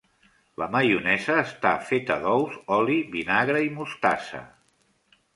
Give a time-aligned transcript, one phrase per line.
[0.59, 4.41] La maionesa està feta d'ous, oli, vinagre i mostassa.